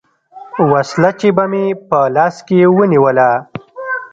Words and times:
وسله 0.71 1.09
چې 1.19 1.27
به 1.35 1.43
مې 1.51 1.65
په 1.89 1.99
لاس 2.15 2.35
کښې 2.47 2.61
ونېوله. 2.75 3.29